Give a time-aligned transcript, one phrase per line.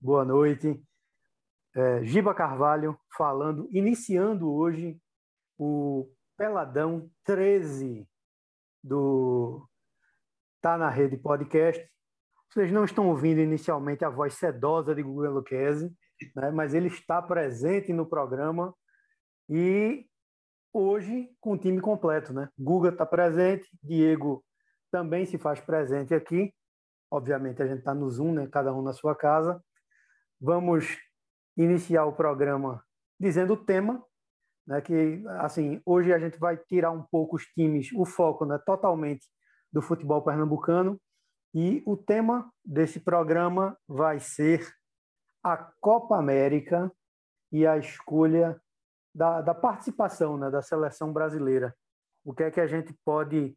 [0.00, 0.80] boa noite.
[1.74, 4.96] É, Giba Carvalho falando, iniciando hoje
[5.58, 8.08] o Peladão 13
[8.82, 9.68] do
[10.60, 11.84] Tá na Rede Podcast.
[12.48, 15.92] Vocês não estão ouvindo inicialmente a voz sedosa de Google Luquezzi,
[16.34, 18.74] né, mas ele está presente no programa
[19.48, 20.06] e
[20.72, 22.32] hoje com o time completo.
[22.32, 22.48] Né?
[22.58, 24.44] Guga está presente, Diego
[24.90, 26.54] também se faz presente aqui.
[27.10, 28.46] Obviamente a gente está no Zoom, né?
[28.46, 29.62] cada um na sua casa.
[30.40, 30.96] Vamos
[31.56, 32.84] iniciar o programa
[33.18, 34.04] dizendo o tema,
[34.66, 34.80] né?
[34.80, 38.58] que assim hoje a gente vai tirar um pouco os times, o foco né?
[38.64, 39.26] totalmente
[39.72, 41.00] do futebol pernambucano
[41.52, 44.72] e o tema desse programa vai ser
[45.42, 46.92] a Copa América
[47.50, 48.60] e a escolha
[49.14, 51.74] da, da participação né, da seleção brasileira.
[52.24, 53.56] O que é que a gente pode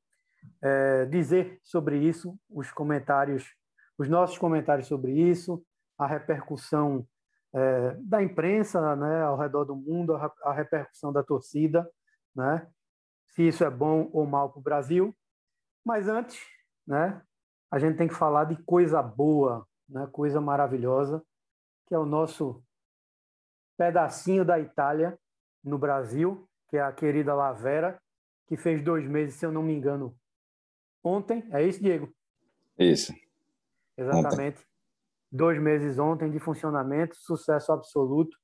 [0.64, 3.54] é, dizer sobre isso, os comentários,
[3.98, 5.64] os nossos comentários sobre isso,
[6.04, 7.08] a repercussão
[7.54, 11.88] é, da imprensa né, ao redor do mundo, a, a repercussão da torcida,
[12.36, 12.68] né,
[13.28, 15.16] se isso é bom ou mal para o Brasil.
[15.86, 16.42] Mas antes,
[16.88, 17.22] né,
[17.70, 21.24] a gente tem que falar de coisa boa, né, coisa maravilhosa,
[21.86, 22.64] que é o nosso
[23.78, 25.20] pedacinho da Itália
[25.64, 28.02] no Brasil, que é a querida Lavera,
[28.48, 30.16] que fez dois meses, se eu não me engano,
[31.04, 31.48] ontem.
[31.52, 32.12] É isso, Diego?
[32.78, 33.14] Isso.
[33.96, 34.60] Exatamente.
[34.60, 34.71] Ontem.
[35.32, 38.36] Dois meses ontem de funcionamento, sucesso absoluto.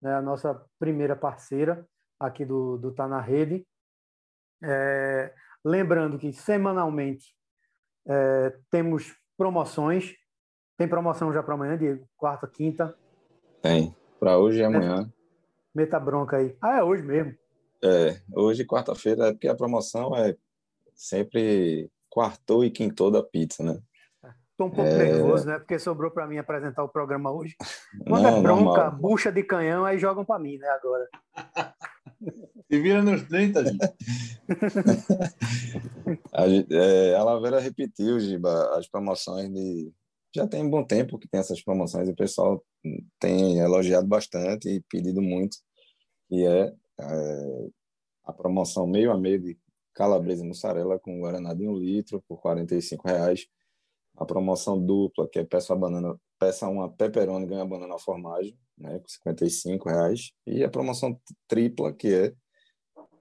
[0.00, 0.14] Né?
[0.14, 1.86] A nossa primeira parceira
[2.18, 3.66] aqui do, do Tá na Rede.
[4.62, 7.34] É, lembrando que semanalmente
[8.06, 10.14] é, temos promoções.
[10.78, 12.08] Tem promoção já para amanhã, Diego?
[12.16, 12.96] Quarta, quinta?
[13.62, 13.94] Tem.
[14.20, 15.10] Para hoje e amanhã.
[15.74, 16.56] Meta bronca aí.
[16.60, 17.36] Ah, é hoje mesmo.
[17.82, 20.36] É, hoje, quarta-feira, é porque a promoção é
[20.94, 23.78] sempre quartou e quintou da pizza, né?
[24.56, 24.96] Estou um pouco é...
[24.96, 25.58] nervoso, né?
[25.58, 27.54] Porque sobrou para mim apresentar o programa hoje.
[28.08, 28.92] Quando é Não, é bronca, normal.
[28.92, 30.66] bucha de canhão, aí jogam para mim, né?
[30.68, 31.06] Agora.
[32.68, 33.78] E vira nos 30, gente.
[36.32, 39.92] a, é, a Lavera repetiu, Giba, as promoções de.
[40.34, 42.60] Já tem um bom tempo que tem essas promoções e o pessoal
[43.20, 45.58] tem elogiado bastante e pedido muito,
[46.28, 47.68] que é, é
[48.24, 49.56] a promoção meio a meio de
[49.94, 52.66] calabresa e mussarela com guaraná de um litro por R$
[53.04, 53.46] reais.
[54.16, 59.30] A promoção dupla, que é peça, banana, peça uma pepperoni ganha banana formagem, né, com
[59.30, 60.32] R$ reais.
[60.46, 62.34] E a promoção tripla, que é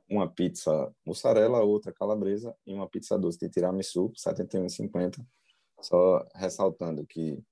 [0.10, 5.26] uma pizza mussarela, outra calabresa e uma pizza doce de tiramisu, R$ 71,50.
[5.82, 7.44] Só ressaltando que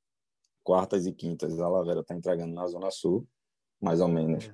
[0.64, 3.28] quartas e quintas a Lavera está entregando na Zona Sul,
[3.82, 4.50] mais ou menos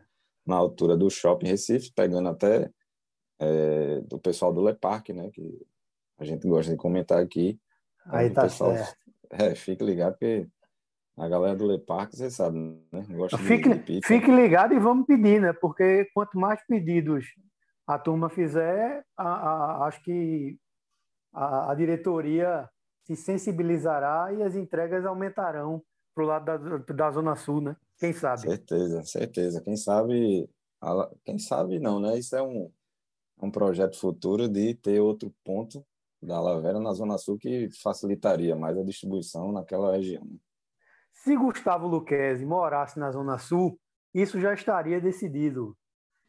[0.45, 2.71] na altura do Shopping Recife, pegando até
[3.39, 5.29] é, do pessoal do Le Parque, né?
[5.31, 5.65] Que
[6.17, 7.59] a gente gosta de comentar aqui.
[8.05, 8.97] Aí tá pessoal, certo.
[9.31, 10.47] É, fique ligado, porque
[11.17, 12.57] a galera do Le Parque, você sabe,
[12.91, 13.05] né?
[13.09, 15.53] Gosta fique, de, de fique ligado e vamos pedir, né?
[15.53, 17.25] Porque quanto mais pedidos
[17.85, 20.57] a turma fizer, a, a, acho que
[21.33, 22.69] a, a, diretoria
[23.03, 25.83] se sensibilizará e as entregas aumentarão
[26.15, 27.75] para o lado da, da Zona Sul, né?
[27.97, 28.41] Quem sabe?
[28.41, 29.61] Certeza, certeza.
[29.61, 30.49] Quem sabe,
[31.25, 32.17] quem sabe não, né?
[32.17, 32.71] Isso é um,
[33.41, 35.85] um projeto futuro de ter outro ponto
[36.21, 40.23] da Lavera na Zona Sul que facilitaria mais a distribuição naquela região.
[40.25, 40.37] Né?
[41.13, 43.79] Se Gustavo Luquezzi morasse na Zona Sul,
[44.13, 45.75] isso já estaria decidido.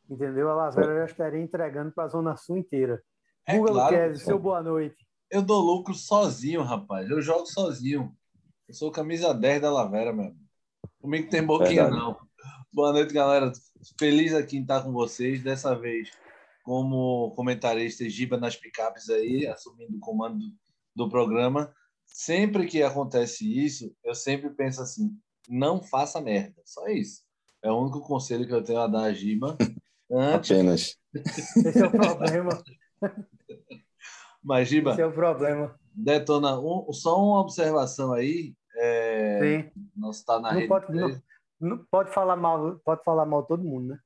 [0.08, 0.50] Entendeu?
[0.50, 3.02] A Lavera já estaria entregando para a Zona Sul inteira.
[3.46, 5.06] É Guga claro, Luquezzi, seu boa noite.
[5.30, 7.08] Eu dou lucro sozinho, rapaz.
[7.08, 8.12] Eu jogo sozinho.
[8.68, 10.34] Eu sou camisa 10 da Lavera, meu.
[11.00, 11.96] Comigo tem boquinha, Verdade.
[11.96, 12.16] não.
[12.72, 13.52] Boa noite, galera.
[13.98, 15.42] Feliz aqui em estar com vocês.
[15.42, 16.10] Dessa vez
[16.70, 20.54] como comentarista Giba nas picapes aí, assumindo o comando do,
[20.94, 21.74] do programa.
[22.06, 25.10] Sempre que acontece isso, eu sempre penso assim:
[25.48, 26.62] não faça merda.
[26.64, 27.24] Só isso.
[27.60, 29.58] É o único conselho que eu tenho a dar a Giba.
[30.08, 30.52] Antes...
[30.52, 30.96] Apenas.
[31.12, 32.62] Esse é o problema.
[34.40, 34.92] Mas, Giba.
[34.92, 35.74] Esse é o problema.
[35.92, 38.54] Detona, um, só uma observação aí.
[38.76, 39.82] É, Sim.
[39.96, 40.68] Não está na não rede.
[40.68, 41.22] Pode, não,
[41.60, 43.98] não, pode, falar mal, pode falar mal todo mundo, né?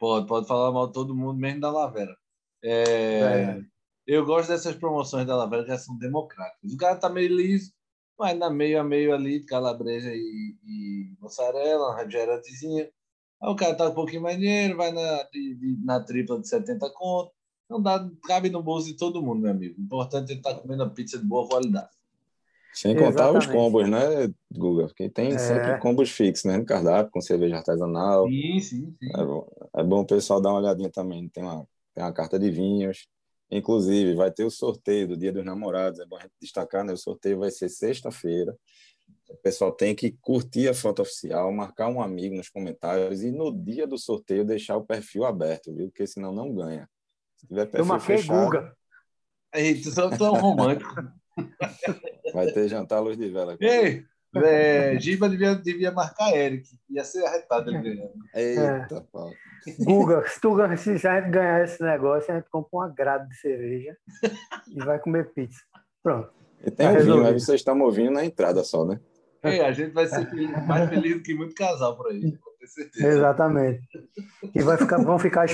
[0.00, 2.16] Pode, pode falar mal de todo mundo, mesmo da Lavera.
[2.64, 3.60] É, é.
[4.06, 6.72] Eu gosto dessas promoções da Lavera que são democráticas.
[6.72, 7.70] O cara tá meio liso,
[8.18, 12.90] mas na meio a meio ali, calabresa e, e mussarela, refrigerantezinha.
[13.42, 16.48] Aí o cara tá um pouquinho mais dinheiro, vai na, de, de, na tripla de
[16.48, 17.32] 70 conto.
[17.68, 19.78] Não dá, cabe no bolso de todo mundo, meu amigo.
[19.78, 21.90] O importante é estar tá comendo a pizza de boa qualidade.
[22.72, 23.46] Sem contar Exatamente.
[23.46, 24.86] os combos, né, Guga?
[24.86, 25.38] Porque tem é.
[25.38, 26.56] sempre combos fixos, né?
[26.56, 28.28] No cardápio, com cerveja artesanal.
[28.28, 29.10] Sim, sim, sim.
[29.12, 31.28] É bom, é bom o pessoal dar uma olhadinha também.
[31.28, 33.08] Tem uma, tem uma carta de vinhos.
[33.50, 35.98] Inclusive, vai ter o sorteio do Dia dos Namorados.
[35.98, 36.92] É bom a gente destacar, né?
[36.92, 38.56] O sorteio vai ser sexta-feira.
[39.28, 43.52] O pessoal tem que curtir a foto oficial, marcar um amigo nos comentários e no
[43.52, 45.88] dia do sorteio deixar o perfil aberto, viu?
[45.88, 46.88] Porque senão não ganha.
[47.36, 48.76] Se tiver perfil Eu marquei fechado, Guga.
[49.52, 50.94] Aí, tu tão romântico.
[52.32, 53.56] Vai ter jantar luz de vela.
[53.60, 54.04] Ei,
[54.36, 56.68] é, Giba devia, devia marcar Eric.
[56.88, 58.12] Ia ser arretado ele ganhando.
[58.34, 59.00] Eita, é.
[59.12, 59.30] pau.
[59.80, 63.36] Guga, se, tu, se a gente ganhar esse negócio, a gente compra um agrado de
[63.36, 63.96] cerveja
[64.68, 65.60] e vai comer pizza.
[66.02, 66.32] Pronto.
[66.64, 69.00] E tem um vinho, mas vocês estão ouvindo na entrada só, né?
[69.42, 72.66] É, a gente vai ser feliz, mais feliz do que muito casal por aí, com
[72.66, 73.08] certeza.
[73.08, 73.88] Exatamente.
[74.54, 75.46] E vai ficar, vão ficar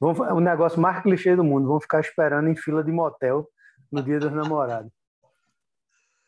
[0.00, 3.46] vão, o negócio mais clichê do mundo, vão ficar esperando em fila de motel
[3.92, 4.90] no dia dos namorados.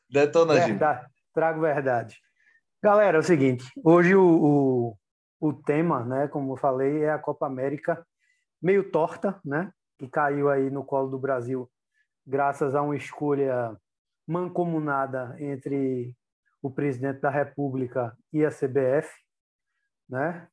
[0.08, 2.17] Detona, verdade, Trago verdade.
[2.82, 4.97] Galera, é o seguinte, hoje o,
[5.41, 8.06] o, o tema, né, como eu falei, é a Copa América
[8.62, 11.70] meio torta, né, que caiu aí no colo do Brasil
[12.26, 13.76] graças a uma escolha
[14.26, 16.12] mancomunada entre
[16.61, 19.08] o presidente da República e a CBF,
[20.08, 20.49] né?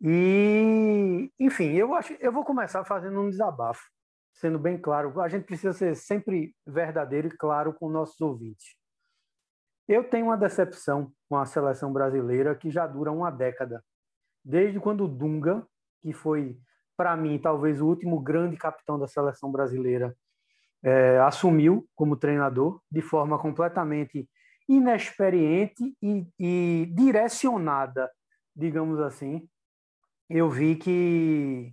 [0.00, 3.88] E, enfim, eu acho, eu vou começar fazendo um desabafo,
[4.36, 5.20] sendo bem claro.
[5.20, 8.76] A gente precisa ser sempre verdadeiro e claro com nossos ouvintes.
[9.88, 13.84] Eu tenho uma decepção com a seleção brasileira que já dura uma década,
[14.44, 15.66] desde quando o Dunga,
[16.02, 16.58] que foi
[16.96, 20.16] para mim talvez o último grande capitão da seleção brasileira,
[20.82, 24.28] é, assumiu como treinador de forma completamente
[24.68, 28.10] inexperiente e, e direcionada,
[28.54, 29.48] digamos assim.
[30.28, 31.72] Eu vi que,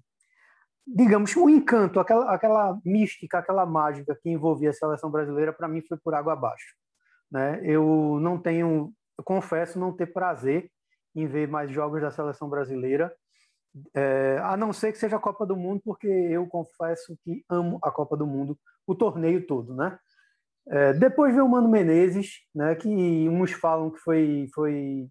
[0.86, 5.82] digamos, o encanto, aquela, aquela mística, aquela mágica que envolvia a seleção brasileira, para mim
[5.82, 6.76] foi por água abaixo.
[7.32, 7.62] Né?
[7.64, 10.70] Eu não tenho, eu confesso, não ter prazer
[11.16, 13.14] em ver mais jogos da seleção brasileira,
[13.96, 17.80] é, a não ser que seja a Copa do Mundo, porque eu confesso que amo
[17.82, 19.98] a Copa do Mundo, o torneio todo, né?
[20.68, 25.10] É, depois veio o Mano Menezes, né, que uns falam que foi, foi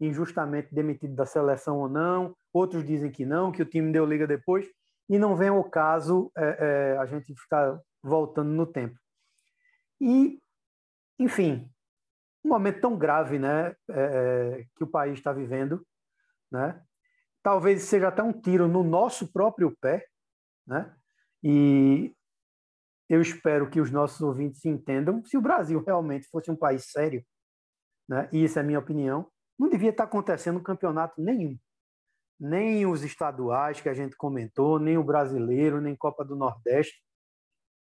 [0.00, 4.28] injustamente demitido da seleção ou não, outros dizem que não, que o time deu liga
[4.28, 4.66] depois,
[5.12, 8.98] e não vem ao caso é, é, a gente ficar voltando no tempo.
[10.00, 10.40] E,
[11.18, 11.70] enfim,
[12.42, 15.86] um momento tão grave né, é, é, que o país está vivendo,
[16.50, 16.82] né?
[17.42, 20.06] talvez seja até um tiro no nosso próprio pé,
[20.66, 20.96] né?
[21.44, 22.16] e
[23.06, 27.22] eu espero que os nossos ouvintes entendam, se o Brasil realmente fosse um país sério,
[28.08, 31.58] né, e isso é a minha opinião, não devia estar acontecendo campeonato nenhum.
[32.38, 37.02] Nem os estaduais que a gente comentou, nem o brasileiro, nem Copa do Nordeste.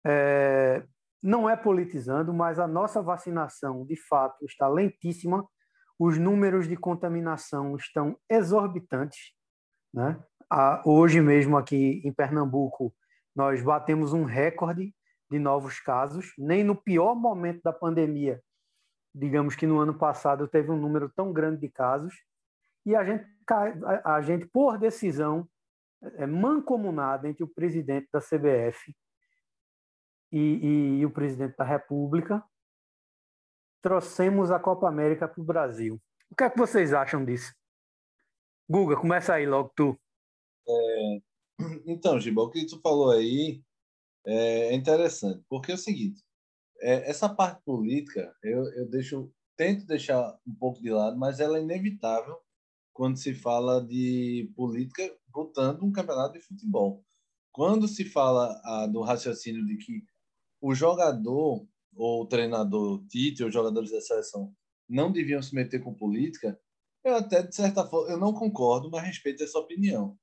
[0.05, 0.83] É,
[1.21, 5.47] não é politizando, mas a nossa vacinação, de fato, está lentíssima.
[5.97, 9.33] Os números de contaminação estão exorbitantes.
[9.93, 10.19] Né?
[10.85, 12.93] hoje mesmo, aqui em Pernambuco,
[13.35, 14.93] nós batemos um recorde
[15.29, 18.41] de novos casos, nem no pior momento da pandemia,
[19.15, 22.13] digamos que no ano passado teve um número tão grande de casos,
[22.85, 23.25] e a gente,
[24.03, 25.47] a, gente por decisão
[26.01, 28.93] é, mancomunada entre o presidente da CBF
[30.31, 32.43] e, e, e o presidente da República,
[33.81, 36.01] trouxemos a Copa América para o Brasil.
[36.29, 37.53] O que é que vocês acham disso?
[38.69, 39.99] Guga, começa aí logo tu.
[40.67, 41.21] É,
[41.85, 43.61] então, Giba, o que tu falou aí
[44.25, 46.23] é interessante, porque é o seguinte,
[46.79, 51.57] é, essa parte política eu, eu deixo, tento deixar um pouco de lado, mas ela
[51.57, 52.41] é inevitável
[52.93, 57.03] quando se fala de política botando um campeonato de futebol.
[57.51, 60.03] Quando se fala ah, do raciocínio de que
[60.61, 64.53] o jogador ou o treinador Tite ou jogadores da seleção
[64.87, 66.59] não deviam se meter com política,
[67.03, 70.17] eu até de certa forma eu não concordo, mas respeito essa opinião.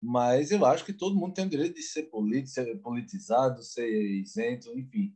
[0.00, 2.08] Mas eu acho que todo mundo tem o direito de ser
[2.46, 5.14] ser politizado, ser isento, enfim.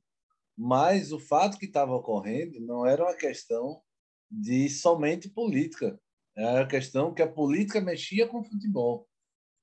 [0.57, 3.83] Mas o fato que estava ocorrendo não era uma questão
[4.31, 6.01] de somente política.
[6.37, 9.09] Era a questão que a política mexia com o futebol.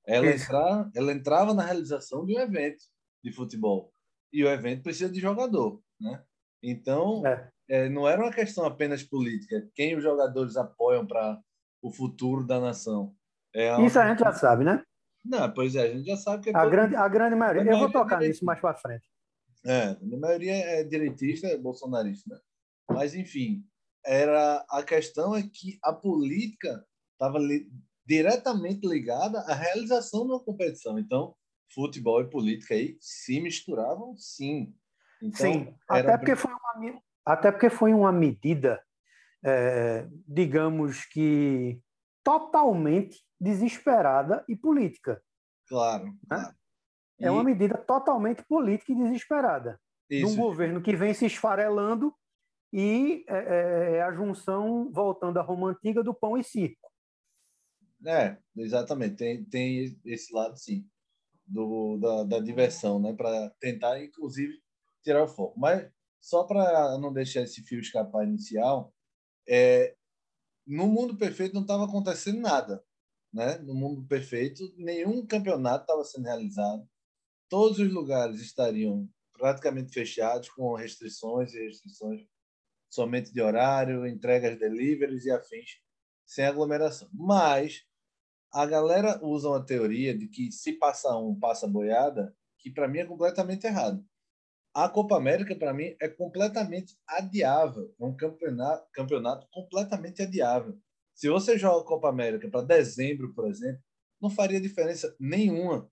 [0.06, 2.84] Ela, entra, ela entrava na realização de um evento
[3.22, 3.92] de futebol.
[4.32, 5.80] E o evento precisa de jogador.
[6.00, 6.22] Né?
[6.62, 7.50] Então, é.
[7.68, 9.66] É, não era uma questão apenas política.
[9.74, 11.40] Quem os jogadores apoiam para
[11.80, 13.14] o futuro da nação.
[13.54, 13.86] É uma...
[13.86, 14.82] Isso a gente já sabe, né?
[15.24, 16.50] Não, pois é, a gente já sabe que...
[16.50, 17.62] É a, grande, a grande maioria.
[17.62, 19.08] A eu maioria vou tocar é nisso mais para frente.
[19.64, 22.34] É, a maioria é direitista, é bolsonarista.
[22.34, 22.40] Né?
[22.90, 23.64] Mas, enfim,
[24.04, 27.70] era a questão é que a política estava li,
[28.06, 30.98] diretamente ligada à realização de uma competição.
[30.98, 31.34] Então,
[31.72, 34.74] futebol e política aí se misturavam, sim.
[35.22, 38.82] Então, sim, até porque, foi uma, até porque foi uma medida,
[39.44, 41.80] é, digamos que
[42.22, 45.22] totalmente desesperada e política.
[45.66, 46.06] Claro.
[46.06, 46.16] Né?
[46.28, 46.54] claro.
[47.20, 49.80] É uma medida totalmente política e desesperada.
[50.10, 50.26] Isso.
[50.26, 52.14] De um governo que vem se esfarelando
[52.76, 56.90] e é, é, a junção, voltando à Roma Antiga, do pão e circo.
[58.04, 59.14] É, exatamente.
[59.14, 60.84] Tem, tem esse lado, sim,
[61.46, 63.12] do, da, da diversão, né?
[63.12, 64.60] Para tentar, inclusive,
[65.04, 65.56] tirar o foco.
[65.56, 65.88] Mas,
[66.20, 68.92] só para não deixar esse fio escapar inicial,
[69.48, 69.94] é,
[70.66, 72.84] no mundo perfeito não estava acontecendo nada.
[73.32, 73.56] Né?
[73.58, 76.88] No mundo perfeito, nenhum campeonato estava sendo realizado.
[77.48, 82.26] Todos os lugares estariam praticamente fechados, com restrições e restrições
[82.94, 85.80] somente de horário, entregas deliveries e afins,
[86.24, 87.08] sem aglomeração.
[87.12, 87.84] Mas
[88.52, 93.00] a galera usa uma teoria de que se passa um, passa boiada, que para mim
[93.00, 94.04] é completamente errado.
[94.72, 97.94] A Copa América, para mim, é completamente adiável.
[98.00, 100.76] É um campeonato, campeonato completamente adiável.
[101.14, 103.82] Se você joga a Copa América para dezembro, por exemplo,
[104.20, 105.90] não faria diferença nenhuma.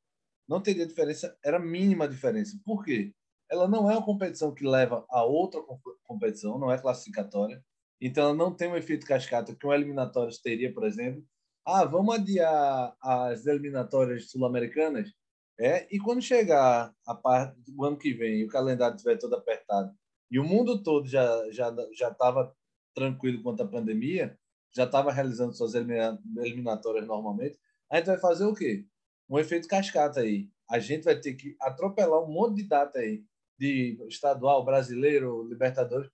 [0.49, 2.61] Não teria diferença, era mínima diferença.
[2.65, 3.13] Por quê?
[3.53, 5.61] Ela não é uma competição que leva a outra
[6.05, 7.63] competição, não é classificatória.
[8.01, 11.23] Então, ela não tem um efeito cascata que um eliminatório teria, por exemplo.
[11.67, 15.13] Ah, vamos adiar as eliminatórias sul-americanas?
[15.61, 19.95] É, e quando chegar a parte do ano que vem o calendário estiver todo apertado
[20.31, 22.57] e o mundo todo já já já estava
[22.95, 24.37] tranquilo quanto à pandemia,
[24.75, 27.59] já estava realizando suas eliminatórias normalmente,
[27.91, 28.87] a gente vai fazer o quê?
[29.29, 30.49] Um efeito cascata aí.
[30.71, 33.23] A gente vai ter que atropelar um monte de data aí
[33.59, 36.11] de estadual, brasileiro, Libertadores,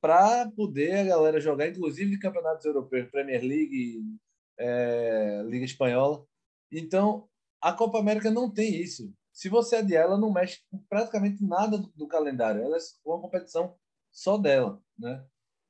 [0.00, 4.02] para poder a galera jogar, inclusive campeonatos europeus, Premier League,
[4.58, 6.26] é, Liga Espanhola.
[6.70, 7.28] Então,
[7.60, 9.12] a Copa América não tem isso.
[9.32, 12.62] Se você adiar, ela não mexe praticamente nada do, do calendário.
[12.62, 13.76] Ela é uma competição
[14.10, 15.24] só dela, né?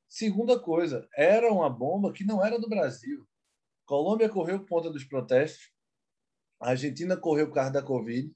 [0.09, 3.27] Segunda coisa, era uma bomba que não era do Brasil.
[3.87, 5.71] Colômbia correu por conta dos protestos,
[6.61, 8.31] a Argentina correu por causa da Covid,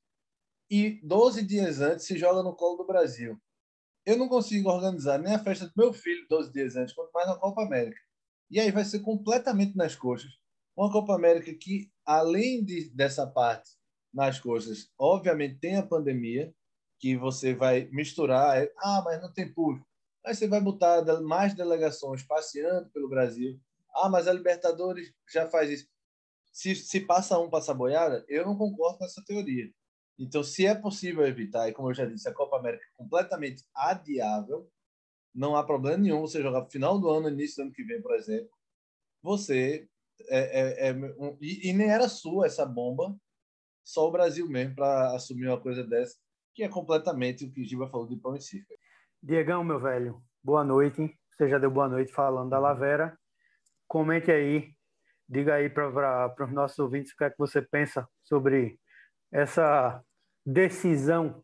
[0.71, 3.41] e 12 dias antes se joga no colo do Brasil.
[4.05, 7.27] Eu não consigo organizar nem a festa do meu filho 12 dias antes, quanto mais
[7.27, 7.99] na Copa América.
[8.51, 10.31] E aí vai ser completamente nas coxas.
[10.77, 13.71] Uma Copa América que, além de, dessa parte
[14.13, 16.55] nas coxas, obviamente tem a pandemia,
[16.99, 18.63] que você vai misturar.
[18.63, 19.87] É, ah, mas não tem público.
[20.25, 23.61] Aí você vai botar mais delegações passeando pelo Brasil.
[23.95, 25.89] Ah, mas a Libertadores já faz isso.
[26.53, 29.71] Se, se passa um, passa boiada, eu não concordo com essa teoria.
[30.19, 33.65] Então, se é possível evitar, e como eu já disse, a Copa América é completamente
[33.75, 34.71] adiável,
[35.35, 38.01] não há problema nenhum você jogar no final do ano, início do ano que vem,
[38.01, 38.51] por exemplo.
[39.23, 39.87] Você.
[40.29, 43.15] É, é, é um, e, e, nem era sua essa bomba,
[43.85, 46.17] só o Brasil mesmo para assumir uma coisa dessa,
[46.55, 48.73] que é completamente o que Giba falou de pão e circo.
[49.23, 51.15] Diegão, meu velho, boa noite.
[51.31, 53.19] Você já deu boa noite falando da Lavera.
[53.87, 54.73] Comente aí,
[55.29, 58.81] diga aí para os nossos ouvintes o que é que você pensa sobre
[59.31, 60.03] essa
[60.47, 61.43] decisão?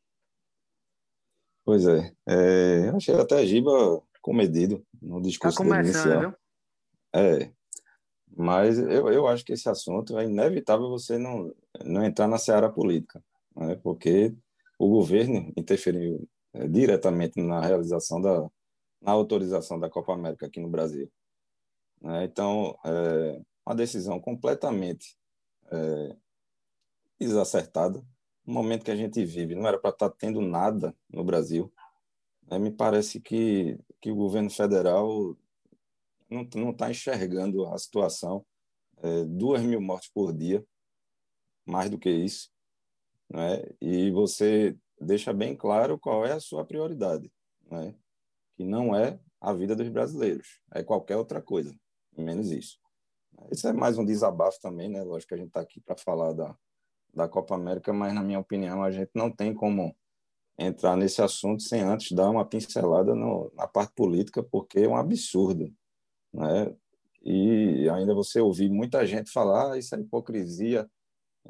[1.64, 6.20] Pois é, é eu achei até a Giba comedido no discurso tá inicial.
[6.20, 6.34] Viu?
[7.14, 7.52] É,
[8.34, 11.52] mas eu, eu acho que esse assunto é inevitável você não,
[11.84, 13.22] não entrar na seara política,
[13.56, 13.74] né?
[13.82, 14.34] porque
[14.78, 18.48] o governo interferiu é, diretamente na realização da
[19.02, 21.10] na autorização da Copa América aqui no Brasil.
[22.00, 22.24] Né?
[22.24, 25.16] Então, é uma decisão completamente
[25.70, 26.16] é,
[27.18, 28.00] desacertada
[28.44, 29.54] no momento que a gente vive.
[29.54, 31.72] Não era para estar tá tendo nada no Brasil.
[32.50, 35.36] É, me parece que, que o governo federal
[36.28, 38.44] não está enxergando a situação.
[38.98, 40.64] É, duas mil mortes por dia,
[41.66, 42.50] mais do que isso.
[43.28, 43.64] Né?
[43.80, 47.32] E você deixa bem claro qual é a sua prioridade,
[47.70, 47.94] né?
[48.54, 51.74] que não é a vida dos brasileiros, é qualquer outra coisa,
[52.16, 52.78] menos isso.
[53.50, 55.02] Isso é mais um desabafo também, né?
[55.02, 56.56] Lógico que a gente está aqui para falar da,
[57.14, 59.94] da Copa América, mas na minha opinião a gente não tem como
[60.58, 64.96] entrar nesse assunto sem antes dar uma pincelada no, na parte política, porque é um
[64.96, 65.72] absurdo,
[66.32, 66.74] né?
[67.24, 70.90] E ainda você ouvir muita gente falar ah, isso é hipocrisia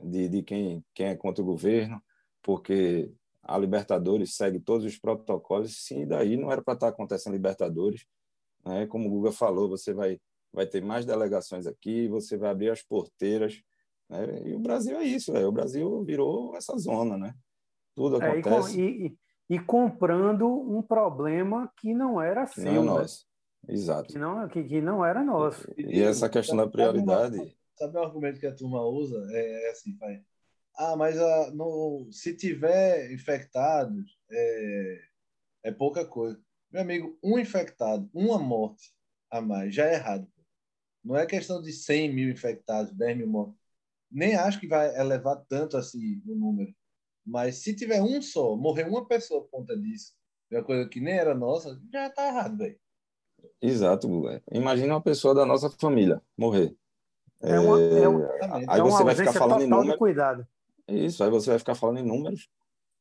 [0.03, 2.03] de, de quem, quem é contra o governo,
[2.43, 3.11] porque
[3.43, 8.05] a Libertadores segue todos os protocolos, sim, daí não era para estar acontecendo Libertadores,
[8.65, 8.87] né?
[8.87, 10.21] Como o Guga falou, você vai
[10.53, 13.63] vai ter mais delegações aqui, você vai abrir as porteiras
[14.13, 14.43] né?
[14.45, 17.35] E o Brasil é isso, é, o Brasil virou essa zona, né?
[17.95, 18.81] Tudo acontece.
[18.81, 22.65] É, e, e, e, comprando um problema que não era que seu.
[22.65, 23.01] Não é né?
[23.01, 23.27] nosso.
[23.69, 24.13] Exato.
[24.13, 25.67] Que não, que, que não era nosso.
[25.77, 27.37] E, e essa questão da prioridade.
[27.37, 29.17] Sabe, sabe o argumento que a turma usa?
[29.31, 30.23] É, é assim, pai.
[30.77, 34.99] Ah, mas a, no, se tiver infectados, é,
[35.65, 36.41] é pouca coisa.
[36.71, 38.93] Meu amigo, um infectado, uma morte
[39.31, 40.27] a mais, já é errado.
[41.05, 43.62] Não é questão de 100 mil infectados, 10 mil mortes
[44.13, 46.73] nem acho que vai elevar tanto assim o número.
[47.25, 50.13] Mas se tiver um só, morrer uma pessoa por conta disso,
[50.51, 52.79] é uma coisa que nem era nossa, já tá errado, velho.
[53.61, 54.09] Exato,
[54.53, 56.77] Imagina uma pessoa da nossa família morrer.
[57.41, 59.99] É uma, é, é aí é você vai ficar falando em números.
[59.99, 60.47] cuidado.
[60.87, 62.49] Isso, aí você vai ficar falando em números,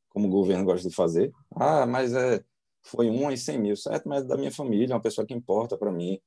[0.10, 1.32] como o governo gosta de fazer.
[1.56, 2.44] Ah, mas é,
[2.84, 4.10] foi um em 100 mil, certo?
[4.10, 6.20] Mas é da minha família, uma pessoa que importa para mim.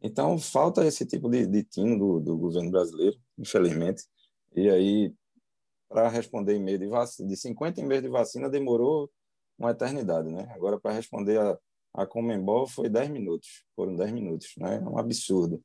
[0.00, 4.04] Então, falta esse tipo de, de tino do, do governo brasileiro, infelizmente.
[4.54, 5.14] E aí,
[5.88, 9.10] para responder e-mail de vacina, de 50 e-mails de vacina, demorou
[9.58, 10.50] uma eternidade, né?
[10.54, 11.58] Agora, para responder a,
[11.94, 13.64] a Comembol, foi 10 minutos.
[13.74, 14.76] Foram 10 minutos, né?
[14.76, 15.62] É um absurdo.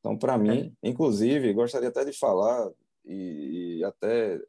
[0.00, 0.88] Então, para mim, é.
[0.88, 2.70] inclusive, gostaria até de falar
[3.04, 4.40] e, e, até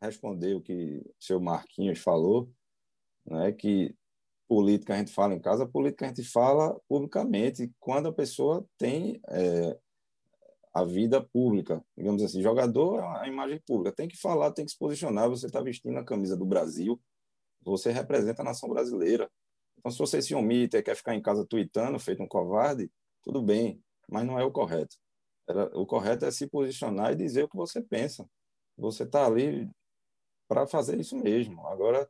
[0.00, 2.50] responder o que o seu Marquinhos falou,
[3.26, 3.52] né?
[3.52, 3.94] que
[4.48, 9.20] política a gente fala em casa, política a gente fala publicamente quando a pessoa tem
[9.28, 9.78] é,
[10.72, 14.72] a vida pública, digamos assim, jogador é a imagem pública, tem que falar, tem que
[14.72, 17.00] se posicionar, você está vestindo a camisa do Brasil,
[17.62, 19.30] você representa a nação brasileira.
[19.78, 22.90] Então, se você se omite e quer ficar em casa tweetando, feito um covarde,
[23.22, 24.96] tudo bem, mas não é o correto.
[25.74, 28.28] O correto é se posicionar e dizer o que você pensa.
[28.78, 29.70] Você está ali
[30.48, 31.66] para fazer isso mesmo.
[31.66, 32.08] Agora,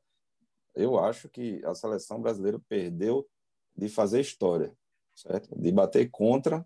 [0.74, 3.28] eu acho que a seleção brasileira perdeu
[3.76, 4.72] de fazer história,
[5.14, 5.58] certo?
[5.58, 6.64] De bater contra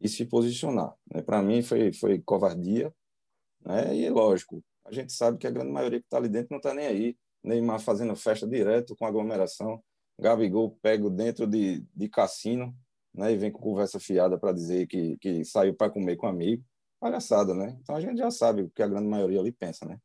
[0.00, 0.94] e se posicionar.
[1.12, 1.22] Né?
[1.22, 2.92] Para mim foi foi covardia,
[3.64, 3.94] né?
[3.96, 6.72] E lógico, a gente sabe que a grande maioria que está ali dentro não está
[6.74, 7.16] nem aí.
[7.42, 9.82] Neymar fazendo festa direto com aglomeração,
[10.18, 12.74] Gabigol pego dentro de, de cassino,
[13.14, 13.32] né?
[13.32, 16.64] E vem com conversa fiada para dizer que, que saiu para comer com amigo.
[17.00, 17.78] Palhaçada, né?
[17.80, 19.98] Então a gente já sabe o que a grande maioria ali pensa, né?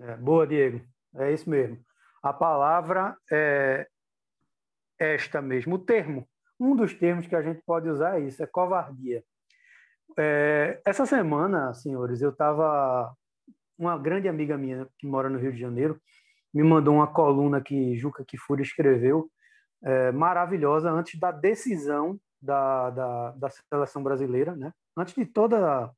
[0.00, 0.80] É, boa, Diego.
[1.16, 1.84] É isso mesmo.
[2.22, 3.88] A palavra é
[4.98, 5.74] esta mesmo.
[5.74, 6.28] O termo,
[6.60, 9.24] um dos termos que a gente pode usar é isso, é covardia.
[10.18, 13.14] É, essa semana, senhores, eu estava.
[13.78, 15.98] Uma grande amiga minha que mora no Rio de Janeiro
[16.52, 19.30] me mandou uma coluna que Juca Kifuri escreveu,
[19.82, 24.72] é, maravilhosa, antes da decisão da, da, da, seleção brasileira, né?
[24.96, 25.90] antes de toda.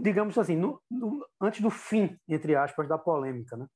[0.00, 3.54] Digamos assim, no, no, antes do fim, entre aspas, da polêmica.
[3.54, 3.66] Né?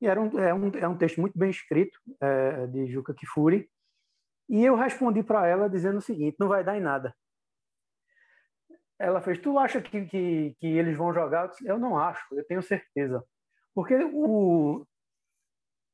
[0.00, 3.68] E era um, é, um, é um texto muito bem escrito, é, de Juca Kifuri.
[4.48, 7.14] E eu respondi para ela dizendo o seguinte: não vai dar em nada.
[8.98, 11.44] Ela fez: Tu acha que, que, que eles vão jogar?
[11.44, 13.24] Eu, disse, eu não acho, eu tenho certeza.
[13.74, 14.86] Porque o...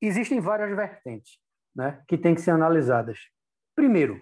[0.00, 1.38] existem várias vertentes
[1.74, 3.18] né, que têm que ser analisadas.
[3.74, 4.20] Primeiro,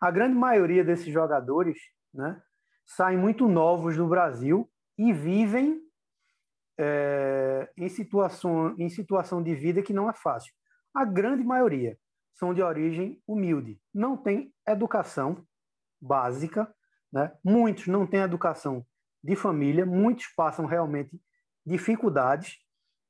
[0.00, 1.78] a grande maioria desses jogadores
[2.14, 2.40] né,
[2.86, 5.82] saem muito novos do Brasil e vivem
[6.78, 10.52] é, em, situação, em situação de vida que não é fácil.
[10.94, 11.98] A grande maioria
[12.36, 15.44] são de origem humilde, não tem educação
[16.00, 16.72] básica,
[17.12, 17.32] né?
[17.42, 18.84] muitos não têm educação
[19.24, 21.20] de família, muitos passam realmente
[21.64, 22.58] dificuldades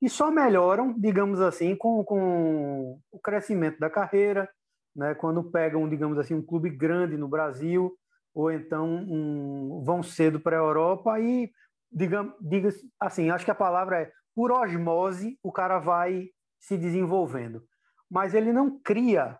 [0.00, 4.48] e só melhoram, digamos assim, com, com o crescimento da carreira,
[4.94, 5.14] né?
[5.14, 7.96] quando pegam, digamos assim, um clube grande no Brasil,
[8.34, 11.50] ou então um, vão cedo para a Europa e
[11.90, 12.68] digamos, diga
[13.00, 16.28] assim, acho que a palavra é por osmose, o cara vai
[16.60, 17.62] se desenvolvendo.
[18.10, 19.38] Mas ele não cria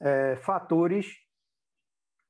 [0.00, 1.14] é, fatores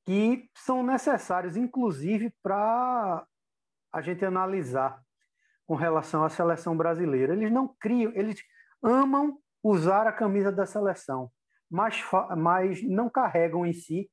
[0.05, 3.27] que são necessários, inclusive, para
[3.93, 5.03] a gente analisar
[5.67, 7.33] com relação à seleção brasileira.
[7.33, 8.41] Eles não criam, eles
[8.83, 11.31] amam usar a camisa da seleção,
[11.69, 12.01] mas,
[12.37, 14.09] mas não carregam em si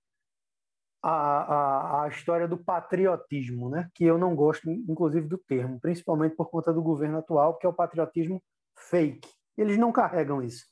[1.04, 3.90] a, a, a, história do patriotismo, né?
[3.94, 7.70] que eu não gosto, inclusive, do termo, principalmente por conta do governo atual, que é
[7.70, 8.42] o patriotismo
[8.76, 9.30] fake.
[9.56, 10.66] Eles não carregam isso.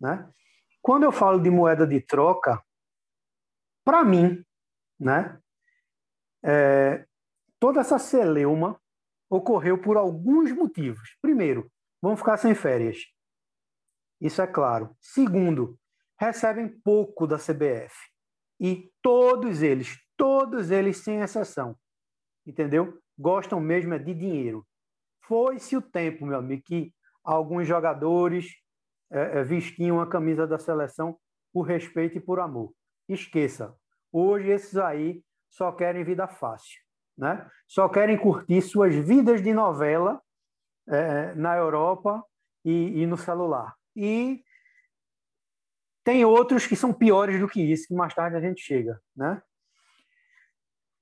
[0.00, 0.28] Né?
[0.80, 2.62] Quando eu falo de moeda de troca,
[3.84, 4.44] para mim,
[4.98, 5.40] né,
[6.42, 7.06] é,
[7.58, 8.80] toda essa celeuma
[9.28, 11.16] ocorreu por alguns motivos.
[11.20, 12.98] Primeiro, vão ficar sem férias.
[14.20, 14.96] Isso é claro.
[15.00, 15.78] Segundo,
[16.18, 17.94] recebem pouco da CBF.
[18.60, 21.76] E todos eles, todos eles sem exceção,
[22.44, 23.00] entendeu?
[23.16, 24.66] Gostam mesmo é de dinheiro.
[25.22, 28.56] Foi-se o tempo, meu amigo, que alguns jogadores
[29.10, 31.18] é, é, vestiam a camisa da seleção
[31.52, 32.72] por respeito e por amor.
[33.08, 33.74] Esqueça.
[34.12, 36.80] Hoje esses aí só querem vida fácil,
[37.16, 37.48] né?
[37.66, 40.20] Só querem curtir suas vidas de novela
[40.86, 42.22] é, na Europa
[42.64, 43.74] e, e no celular.
[43.96, 44.42] E
[46.04, 49.42] tem outros que são piores do que isso, que mais tarde a gente chega, né?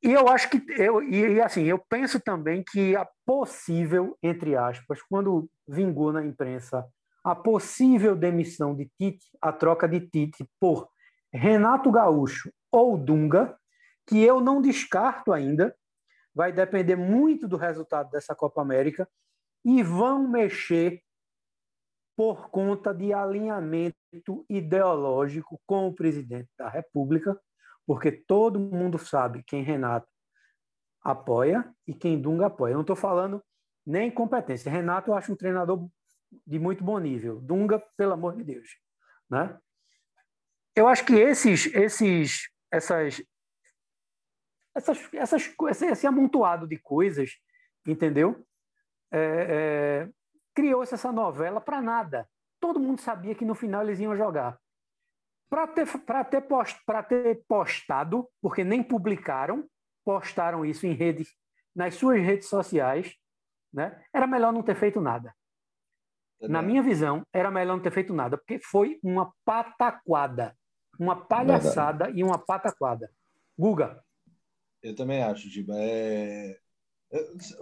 [0.03, 5.03] E eu acho que eu e assim, eu penso também que a possível, entre aspas,
[5.03, 6.87] quando vingou na imprensa
[7.27, 10.89] a possível demissão de Tite, a troca de Tite por
[11.33, 13.59] Renato Gaúcho ou Dunga,
[14.07, 15.77] que eu não descarto ainda,
[16.33, 19.09] vai depender muito do resultado dessa Copa América
[19.65, 21.03] e vão mexer
[22.17, 27.37] por conta de alinhamento ideológico com o presidente da República,
[27.85, 30.07] porque todo mundo sabe quem Renato
[31.03, 32.71] apoia e quem Dunga apoia.
[32.71, 33.43] Eu não estou falando
[33.85, 34.71] nem competência.
[34.71, 35.89] Renato eu acho um treinador
[36.47, 37.41] de muito bom nível.
[37.41, 38.69] Dunga, pelo amor de Deus,
[39.31, 39.59] né?
[40.75, 43.23] Eu acho que esses, esses, essas,
[44.75, 47.31] essas, essas, esse, esse amontoado de coisas,
[47.87, 48.47] entendeu?
[49.11, 50.11] É, é,
[50.55, 52.29] criou-se essa novela para nada.
[52.61, 54.59] Todo mundo sabia que no final eles iam jogar.
[55.49, 55.87] Para ter,
[56.31, 59.67] ter, post, ter postado, porque nem publicaram,
[60.05, 61.35] postaram isso em redes,
[61.75, 63.15] nas suas redes sociais,
[63.73, 64.05] né?
[64.13, 65.35] era melhor não ter feito nada.
[66.41, 70.57] É Na minha visão, era melhor não ter feito nada, porque foi uma pataquada,
[70.99, 72.21] uma palhaçada Verdade.
[72.21, 73.11] e uma pataquada.
[73.59, 74.03] Guga.
[74.83, 75.75] Eu também acho, Giba.
[75.77, 76.59] É...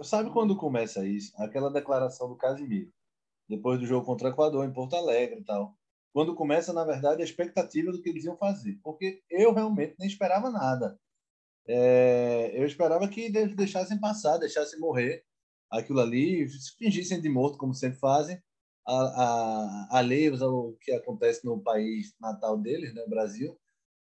[0.03, 1.33] Sabe quando começa isso?
[1.41, 2.91] Aquela declaração do Casimiro,
[3.47, 5.75] depois do jogo contra o Equador, em Porto Alegre e tal.
[6.13, 8.79] Quando começa, na verdade, a expectativa do que eles iam fazer.
[8.83, 10.99] Porque eu realmente nem esperava nada.
[11.67, 12.51] É...
[12.53, 15.23] eu esperava que eles deixassem passar, deixassem morrer
[15.69, 18.41] aquilo ali, fingissem de morto, como sempre fazem,
[19.89, 23.57] alheios ao que acontece no país natal deles, né, Brasil.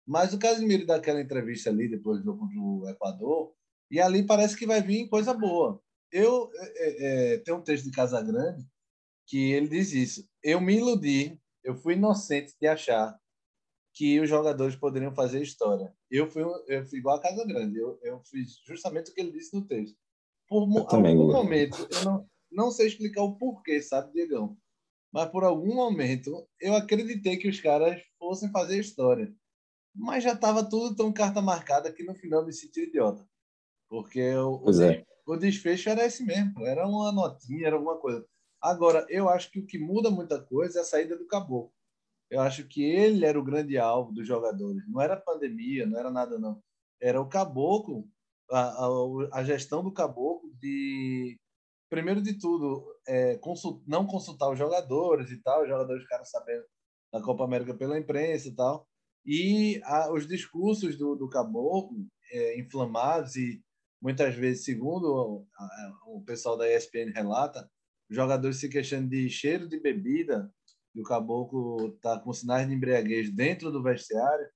[0.06, 3.52] Mas o Casimiro daquela entrevista ali, depois do jogo contra o Equador,
[3.90, 5.82] e ali parece que vai vir coisa boa.
[6.10, 8.64] Eu é, é, tem um texto de Casa Grande
[9.26, 10.26] que ele diz isso.
[10.42, 13.18] Eu me iludi, eu fui inocente de achar
[13.92, 15.92] que os jogadores poderiam fazer história.
[16.10, 17.78] Eu fui, eu fui igual a Casa Grande.
[17.78, 19.98] Eu, eu fiz justamente o que ele disse no texto.
[20.48, 24.56] Por eu algum momento, eu não, não sei explicar o porquê, sabe, Diegão?
[25.12, 29.32] Mas por algum momento eu acreditei que os caras fossem fazer história.
[29.94, 33.26] Mas já estava tudo tão carta marcada que no final me senti idiota.
[33.88, 35.04] Porque o, o, é.
[35.26, 38.24] o desfecho era esse mesmo, era uma notinha, era alguma coisa.
[38.60, 41.72] Agora, eu acho que o que muda muita coisa é a saída do Caboclo.
[42.30, 44.82] Eu acho que ele era o grande alvo dos jogadores.
[44.88, 46.62] Não era pandemia, não era nada, não.
[47.00, 48.06] Era o Caboclo,
[48.50, 48.88] a, a,
[49.32, 51.38] a gestão do Caboclo de,
[51.88, 56.64] primeiro de tudo, é, consult, não consultar os jogadores e tal, os jogadores ficaram sabendo
[57.12, 58.86] da Copa América pela imprensa e tal.
[59.24, 63.62] E a, os discursos do, do Caboclo, é, inflamados e
[64.00, 65.46] muitas vezes, segundo
[66.06, 67.68] o, pessoal da ESPN relata,
[68.08, 70.52] os jogadores se queixando de cheiro de bebida,
[70.94, 74.48] e o caboclo está com sinais de embriaguez dentro do vestiário,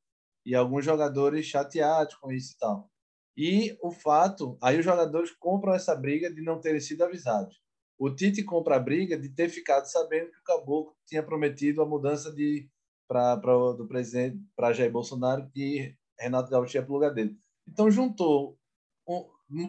[0.44, 2.90] e alguns jogadores chateados com isso e tal.
[3.36, 7.60] E o fato, aí os jogadores compram essa briga de não terem sido avisados.
[7.98, 11.86] O Tite compra a briga de ter ficado sabendo que o Caboclo tinha prometido a
[11.86, 12.68] mudança de
[13.08, 13.36] para
[13.76, 17.36] do presidente para Jair Bolsonaro que Renato Gaúcho ia para o lugar dele.
[17.68, 18.58] Então juntou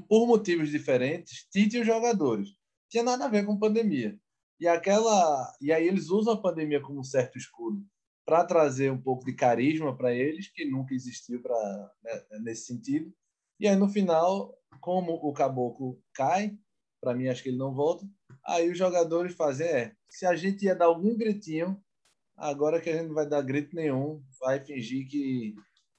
[0.08, 2.50] por motivos diferentes, Tite e os jogadores.
[2.90, 4.18] Tinha nada a ver com pandemia.
[4.60, 7.84] E aquela e aí eles usam a pandemia como um certo escudo
[8.26, 13.14] para trazer um pouco de carisma para eles, que nunca existiu para né, nesse sentido.
[13.60, 16.58] E aí no final, como o caboclo cai,
[17.04, 18.08] para mim acho que ele não volta,
[18.46, 21.78] aí os jogadores fazem é, se a gente ia dar algum gritinho,
[22.36, 25.54] agora que a gente não vai dar grito nenhum, vai fingir que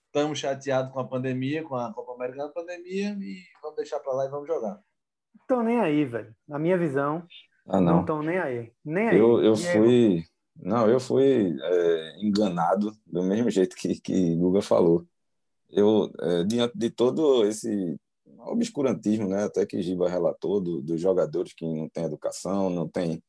[0.07, 4.13] estamos chateados com a pandemia, com a Copa América na pandemia e vamos deixar para
[4.13, 4.81] lá e vamos jogar.
[5.41, 6.35] Estão nem aí, velho.
[6.49, 7.27] Na minha visão,
[7.67, 8.73] ah, não estão nem aí.
[8.85, 9.19] Nem aí.
[9.19, 10.25] Eu, eu fui.
[10.57, 15.05] Não, eu fui é, enganado do mesmo jeito que, que Guga falou.
[15.69, 17.99] Eu, é, diante de todo esse
[18.47, 23.23] obscurantismo, né, até que Giba relatou, do, dos jogadores que não têm educação, não têm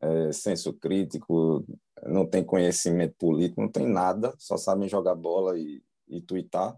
[0.00, 1.64] é, senso crítico,
[2.06, 6.76] não têm conhecimento político, não tem nada, só sabem jogar bola e, e twittar.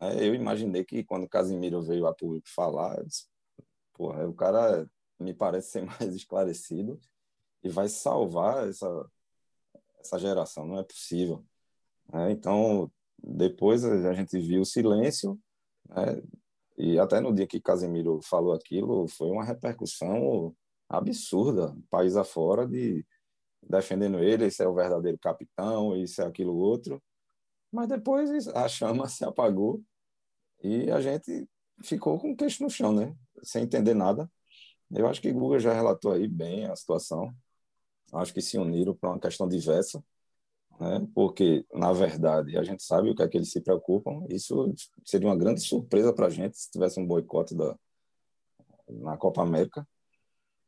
[0.00, 3.26] É, eu imaginei que quando Casimiro veio a público falar, disse,
[3.94, 4.88] porra, o cara
[5.18, 7.00] me parece ser mais esclarecido
[7.62, 9.10] e vai salvar essa,
[10.00, 11.44] essa geração, não é possível.
[12.12, 12.90] É, então,
[13.22, 15.38] depois a gente viu o silêncio,
[15.88, 16.20] né,
[16.76, 20.54] e até no dia que Casimiro falou aquilo, foi uma repercussão
[20.88, 23.04] absurda, país afora, de
[23.62, 27.02] defendendo ele, esse é o verdadeiro capitão, isso é aquilo outro.
[27.70, 29.82] Mas depois a chama se apagou
[30.62, 31.48] e a gente
[31.82, 33.14] ficou com o queixo no chão, né?
[33.42, 34.30] Sem entender nada.
[34.90, 37.32] Eu acho que Google já relatou aí bem a situação.
[38.12, 40.04] Acho que se uniram para uma questão diversa,
[40.80, 41.06] né?
[41.14, 44.24] porque, na verdade, a gente sabe o que é que eles se preocupam.
[44.28, 47.76] Isso seria uma grande surpresa para a gente se tivesse um boicote da,
[48.88, 49.86] na Copa América.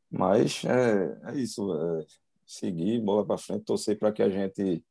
[0.09, 1.73] Mas é, é isso.
[1.73, 2.05] É
[2.45, 4.83] seguir, bola para frente, torcer para que a gente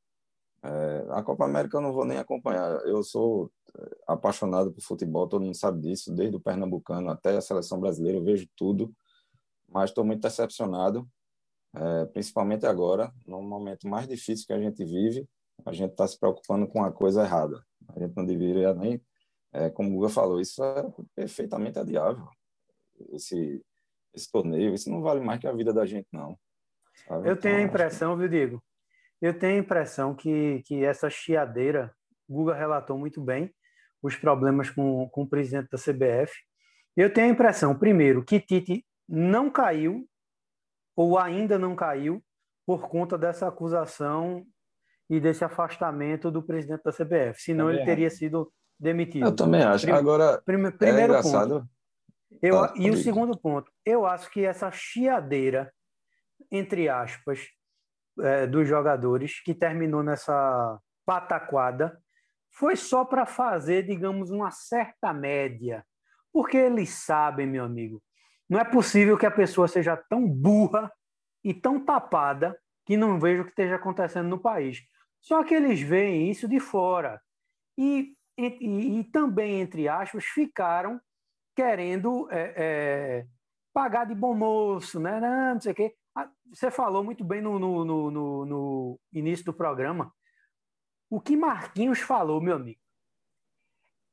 [0.62, 2.80] é, a Copa América eu não vou nem acompanhar.
[2.86, 7.40] Eu sou é, apaixonado por futebol, todo mundo sabe disso, desde o Pernambucano até a
[7.40, 8.92] seleção brasileira, eu vejo tudo,
[9.68, 11.06] mas estou muito decepcionado
[11.74, 15.28] é, principalmente agora, no momento mais difícil que a gente vive,
[15.64, 17.62] a gente está se preocupando com a coisa errada.
[17.88, 19.00] A gente não deveria nem,
[19.52, 20.84] é, como o Guga falou, isso é
[21.14, 22.26] perfeitamente adiável.
[23.10, 23.62] Esse,
[24.14, 26.38] esse torneio, isso não vale mais que a vida da gente, não.
[27.06, 27.28] Sabe?
[27.28, 28.62] Eu tenho então, a impressão, viu, Diego?
[29.20, 31.92] Eu tenho a impressão que, que essa chiadeira,
[32.28, 33.52] Guga relatou muito bem
[34.02, 36.32] os problemas com, com o presidente da CBF.
[36.96, 40.06] Eu tenho a impressão, primeiro, que Tite não caiu,
[40.96, 42.22] ou ainda não caiu,
[42.66, 44.44] por conta dessa acusação
[45.08, 47.42] e desse afastamento do presidente da CBF.
[47.42, 49.26] Senão ele teria sido demitido.
[49.26, 49.84] Eu também acho.
[49.84, 49.98] Prime...
[49.98, 50.70] Agora, prime...
[50.70, 51.60] primeiro é engraçado.
[51.60, 51.74] Ponto.
[52.42, 55.72] Eu, ah, e o segundo ponto, eu acho que essa chiadeira,
[56.50, 57.40] entre aspas,
[58.20, 61.96] é, dos jogadores, que terminou nessa pataquada,
[62.50, 65.84] foi só para fazer, digamos, uma certa média.
[66.32, 68.02] Porque eles sabem, meu amigo,
[68.48, 70.92] não é possível que a pessoa seja tão burra
[71.42, 74.82] e tão tapada que não veja o que esteja acontecendo no país.
[75.20, 77.20] Só que eles veem isso de fora.
[77.78, 81.00] E, e, e também, entre aspas, ficaram
[81.54, 83.26] querendo é, é,
[83.72, 85.18] pagar de bom moço, né?
[85.20, 85.94] Não, não sei o quê.
[86.14, 90.12] Ah, você falou muito bem no, no, no, no início do programa.
[91.08, 92.80] O que Marquinhos falou, meu amigo,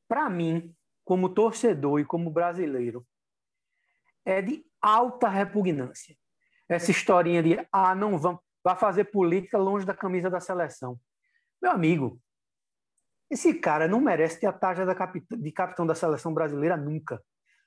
[0.08, 3.06] para mim, como torcedor e como brasileiro,
[4.26, 6.16] é de alta repugnância.
[6.70, 11.00] Essa historinha de, ah, não vamos, vai fazer política longe da camisa da seleção.
[11.62, 12.20] Meu amigo,
[13.30, 17.22] esse cara não merece ter a taxa de capitão da seleção brasileira nunca.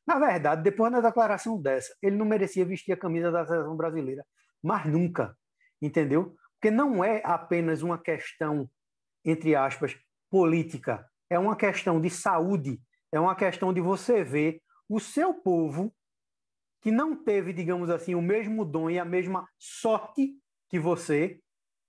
[0.07, 4.25] Na verdade, depois da declaração dessa, ele não merecia vestir a camisa da seleção brasileira,
[4.63, 5.37] mas nunca,
[5.81, 6.37] entendeu?
[6.55, 8.69] Porque não é apenas uma questão,
[9.25, 9.97] entre aspas,
[10.31, 15.95] política, é uma questão de saúde, é uma questão de você ver o seu povo
[16.85, 20.35] que não teve, digamos assim, o mesmo dom e a mesma sorte
[20.69, 21.41] que você,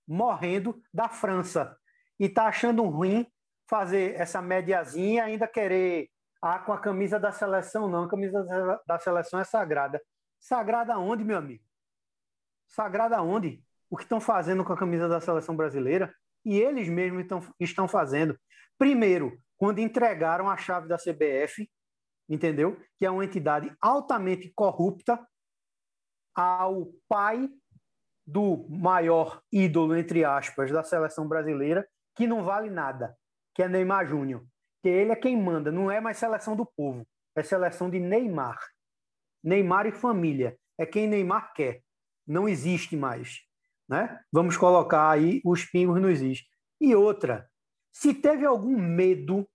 [0.08, 1.76] morrendo da França.
[2.18, 3.30] E está achando ruim
[3.68, 6.08] fazer essa mediazinha e ainda querer
[6.40, 8.04] ah, com a camisa da seleção, não.
[8.04, 8.42] A camisa
[8.86, 10.00] da seleção é sagrada.
[10.40, 11.62] Sagrada onde, meu amigo?
[12.66, 13.62] Sagrada onde?
[13.90, 16.10] O que estão fazendo com a camisa da seleção brasileira?
[16.42, 18.34] E eles mesmos estão, estão fazendo.
[18.78, 21.70] Primeiro, quando entregaram a chave da CBF
[22.28, 22.80] entendeu?
[22.98, 25.18] Que é uma entidade altamente corrupta
[26.34, 27.48] ao pai
[28.26, 33.16] do maior ídolo, entre aspas, da seleção brasileira, que não vale nada,
[33.54, 34.44] que é Neymar Júnior.
[34.82, 38.58] Que ele é quem manda, não é mais seleção do povo, é seleção de Neymar.
[39.42, 40.58] Neymar e família.
[40.78, 41.82] É quem Neymar quer.
[42.26, 43.40] Não existe mais.
[43.88, 44.20] Né?
[44.32, 46.46] Vamos colocar aí os pingos no existe.
[46.80, 47.48] E outra,
[47.92, 49.48] se teve algum medo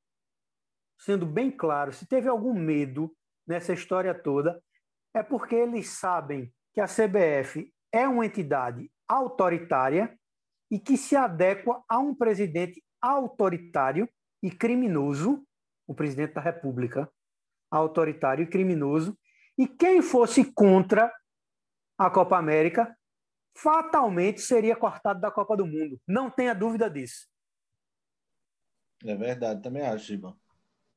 [1.02, 3.12] sendo bem claro, se teve algum medo
[3.46, 4.62] nessa história toda,
[5.14, 10.18] é porque eles sabem que a CBF é uma entidade autoritária
[10.70, 14.08] e que se adequa a um presidente autoritário
[14.44, 15.46] e criminoso,
[15.88, 17.12] o presidente da República,
[17.70, 19.18] autoritário e criminoso,
[19.58, 21.12] e quem fosse contra
[21.98, 22.96] a Copa América
[23.58, 26.00] fatalmente seria cortado da Copa do Mundo.
[26.08, 27.28] Não tenha dúvida disso.
[29.04, 30.41] É verdade, também acho, Giba.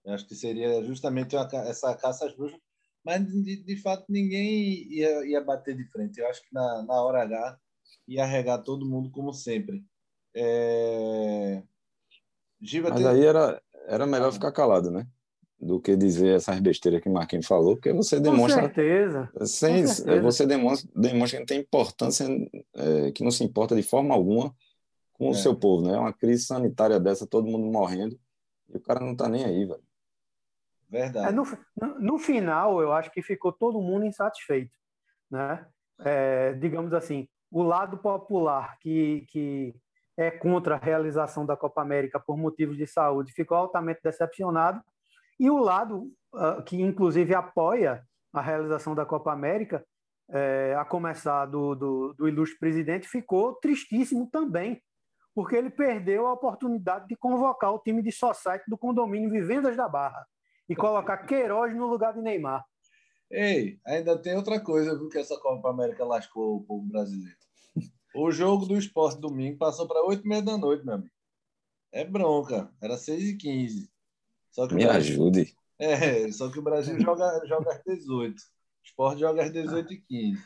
[0.04, 2.60] Eu acho que seria justamente uma, essa caça às bruxas,
[3.04, 6.18] mas de, de fato ninguém ia, ia bater de frente.
[6.18, 7.58] Eu acho que na, na hora H
[8.06, 9.84] ia regar todo mundo como sempre.
[10.34, 11.62] É...
[12.60, 13.08] Giva mas tem...
[13.08, 15.06] aí era, era melhor ficar calado, né?
[15.64, 18.68] do que dizer essas besteiras que Marquinhos falou, porque você demonstra.
[18.68, 19.30] Com certeza.
[19.44, 20.22] Sem, Com certeza.
[20.22, 22.26] Você demonstra, demonstra que não tem importância,
[22.74, 24.54] é, que não se importa de forma alguma
[25.14, 25.30] com é.
[25.30, 25.96] o seu povo, né?
[25.96, 28.18] Uma crise sanitária dessa, todo mundo morrendo,
[28.68, 29.82] e o cara não tá nem aí, velho.
[30.88, 31.28] Verdade.
[31.28, 31.44] É, no,
[31.98, 34.76] no, final, eu acho que ficou todo mundo insatisfeito.
[35.30, 35.66] Né?
[36.00, 39.74] É, digamos assim, o lado popular que, que
[40.16, 44.80] é contra a realização da Copa América por motivos de saúde ficou altamente decepcionado,
[45.38, 49.84] e o lado uh, que, inclusive, apoia a realização da Copa América,
[50.30, 54.80] é, a começar do, do, do ilustre presidente, ficou tristíssimo também,
[55.34, 59.88] porque ele perdeu a oportunidade de convocar o time de society do condomínio Vivendas da
[59.88, 60.24] Barra
[60.68, 62.64] e colocar Queiroz no lugar de Neymar.
[63.30, 67.36] Ei, ainda tem outra coisa viu, que essa Copa América lascou o povo brasileiro.
[68.14, 71.10] O jogo do esporte domingo passou para 8 e meia da noite, meu amigo.
[71.90, 72.70] É bronca.
[72.80, 73.94] Era 6 e 15
[74.54, 75.14] só que Me Brasil...
[75.14, 75.52] ajude.
[75.80, 78.36] É, só que o Brasil joga, joga às 18.
[78.36, 78.42] O
[78.84, 80.42] esporte joga às 18 e 15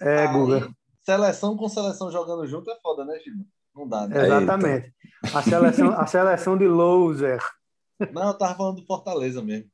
[0.00, 0.70] É, Guga.
[1.02, 3.44] Seleção com seleção jogando junto é foda, né, Chico?
[3.74, 4.24] Não dá, né?
[4.24, 4.94] Exatamente.
[5.34, 7.40] A seleção, a seleção de loser.
[8.12, 9.70] Não, eu tava falando do Fortaleza mesmo.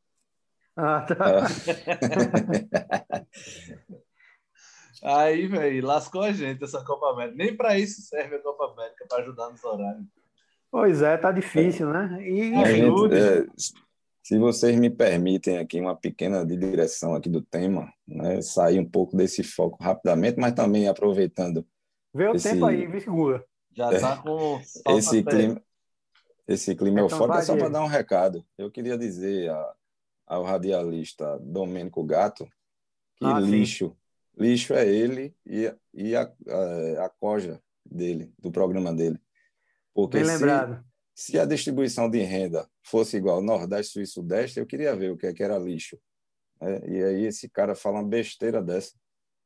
[0.76, 1.46] Ah, tá.
[5.02, 7.36] Aí, velho, lascou a gente essa Copa América.
[7.36, 10.04] Nem para isso serve a Copa América, para ajudar nos horários.
[10.70, 12.18] Pois é, tá difícil, né?
[12.20, 13.46] E gente, é,
[14.22, 18.42] se vocês me permitem aqui uma pequena digressão aqui do tema, né?
[18.42, 21.64] Sair um pouco desse foco rapidamente, mas também aproveitando.
[22.12, 23.44] Vê o esse, tempo aí, Vigura.
[23.72, 24.60] Já tá com.
[24.88, 25.62] esse clima,
[26.48, 28.44] esse clima então, eufórico é só para dar um recado.
[28.56, 29.74] Eu queria dizer a,
[30.26, 32.48] ao radialista Domênico Gato
[33.16, 34.42] que ah, lixo, sim.
[34.42, 39.18] lixo é ele e, e a, a, a coja dele, do programa dele.
[39.94, 40.84] Porque Bem lembrado.
[41.14, 45.10] Se, se a distribuição de renda fosse igual Nordeste, Sul e Sudeste, eu queria ver
[45.10, 45.98] o que, é que era lixo.
[46.60, 48.92] É, e aí esse cara fala uma besteira dessa.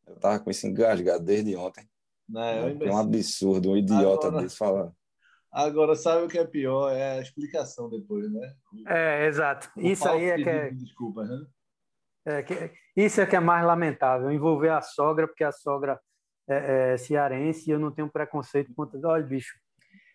[0.07, 1.89] Eu tava com isso engasgado desde ontem.
[2.29, 4.43] Não, é, é um absurdo, um idiota Agora...
[4.43, 4.93] desse falar.
[5.53, 6.91] Agora, sabe o que é pior?
[6.93, 8.55] É a explicação depois, né?
[8.87, 9.69] É, exato.
[9.77, 10.71] Isso aí é que é...
[10.71, 11.47] Desculpa, né?
[12.25, 12.73] É que...
[12.97, 15.99] Isso é que é mais lamentável, envolver a sogra, porque a sogra
[16.49, 19.01] é, é cearense e eu não tenho preconceito contra...
[19.09, 19.59] Olha, bicho,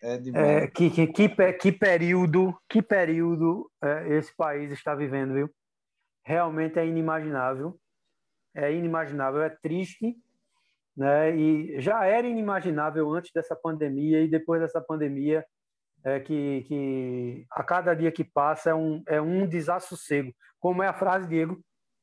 [0.02, 5.50] é é, que, que, que, que, período, que período é, esse país está vivendo, viu?
[6.24, 7.78] Realmente é inimaginável.
[8.54, 10.16] É inimaginável, é triste
[10.96, 11.36] né?
[11.36, 15.44] E já era inimaginável antes dessa pandemia e depois dessa pandemia
[16.02, 20.32] é que, que a cada dia que passa é um, é um desassossego.
[20.58, 21.60] Como é a frase, Diego,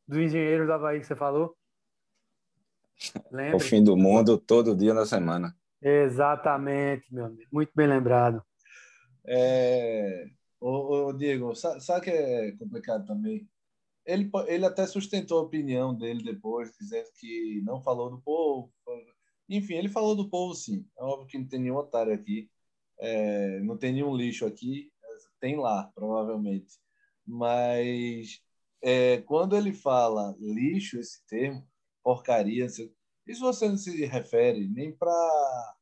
[0.08, 1.56] do engenheiro da Bahia que você falou?
[3.32, 3.56] Lembra?
[3.56, 5.56] O fim do mundo todo dia na semana.
[5.82, 7.50] Exatamente, meu amigo.
[7.52, 8.44] Muito bem lembrado.
[9.26, 10.26] É...
[10.60, 13.48] Ô, ô, Diego, sabe, sabe que é complicado também?
[14.06, 18.72] Ele, ele até sustentou a opinião dele depois, dizendo que não falou do povo.
[19.50, 20.86] Enfim, ele falou do povo sim.
[20.98, 22.50] É óbvio que não tem nenhum otário aqui,
[23.00, 24.92] é, não tem nenhum lixo aqui.
[25.40, 26.80] Tem lá, provavelmente.
[27.26, 28.42] Mas
[28.82, 31.68] é, quando ele fala lixo, esse termo,
[32.04, 32.90] porcaria, isso
[33.42, 35.76] você não se refere nem para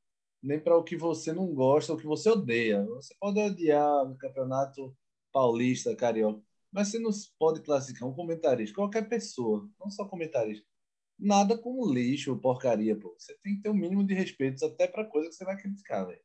[0.44, 2.84] nem para o que você não gosta, o que você odeia.
[2.86, 4.96] Você pode odiar o campeonato
[5.32, 10.66] paulista, carioca mas você não pode classificar um comentarista, qualquer pessoa, não só comentarista,
[11.20, 13.14] nada como lixo ou porcaria, pô.
[13.18, 16.08] Você tem que ter um mínimo de respeito até para coisa que você vai criticar,
[16.08, 16.22] velho.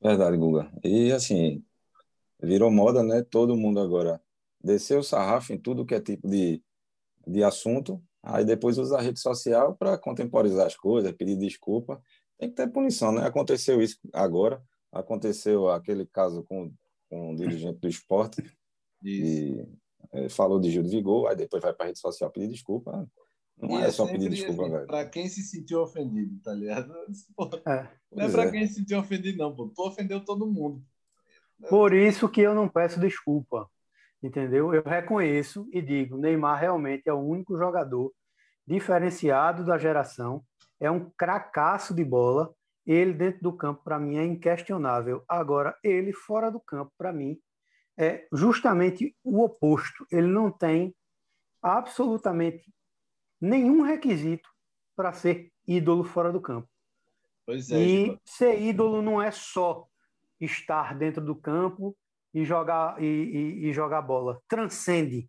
[0.00, 0.72] Verdade, Guga.
[0.82, 1.64] E assim,
[2.42, 3.22] virou moda, né?
[3.22, 4.22] Todo mundo agora
[4.62, 6.62] desceu o sarrafo em tudo que é tipo de,
[7.26, 12.00] de assunto, aí depois usa a rede social para contemporizar as coisas, pedir desculpa.
[12.38, 13.26] Tem que ter punição, né?
[13.26, 16.72] Aconteceu isso agora, aconteceu aquele caso com
[17.10, 18.42] um dirigente do esporte
[19.02, 19.66] e
[20.12, 23.08] é, falou de Gil de Vigor, aí depois vai para a rede social pedir desculpa.
[23.56, 24.86] Não e é, é só pedir desculpa, velho.
[24.86, 26.92] Para quem se sentiu ofendido, tá ligado?
[27.66, 27.88] é.
[28.12, 28.50] Não é para é.
[28.50, 29.68] quem se sentiu ofendido, não, pô.
[29.68, 30.82] Tu ofendeu todo mundo.
[31.68, 33.68] Por isso que eu não peço desculpa,
[34.22, 34.72] entendeu?
[34.72, 38.12] Eu reconheço e digo, Neymar realmente é o único jogador
[38.64, 40.44] diferenciado da geração,
[40.78, 42.54] é um cracaço de bola,
[42.88, 45.22] ele dentro do campo, para mim, é inquestionável.
[45.28, 47.38] Agora, ele fora do campo, para mim,
[47.98, 50.06] é justamente o oposto.
[50.10, 50.96] Ele não tem
[51.62, 52.72] absolutamente
[53.38, 54.48] nenhum requisito
[54.96, 56.68] para ser ídolo fora do campo.
[57.44, 58.20] Pois é, e tipo...
[58.24, 59.86] ser ídolo não é só
[60.40, 61.96] estar dentro do campo
[62.32, 64.40] e jogar e, e, e, jogar bola.
[64.48, 65.28] Transcende.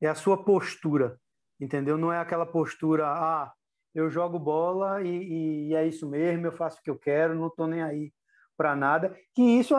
[0.00, 1.18] É a sua postura,
[1.60, 1.96] entendeu?
[1.96, 3.52] Não é aquela postura, ah,
[3.94, 7.48] eu jogo bola e, e, é isso mesmo, eu faço o que eu quero, não
[7.48, 8.12] estou nem aí
[8.56, 9.16] para nada.
[9.34, 9.74] Que isso,